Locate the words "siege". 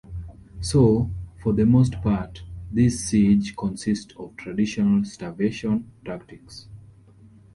3.07-3.55